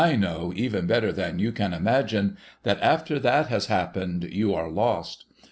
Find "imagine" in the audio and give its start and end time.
1.75-2.35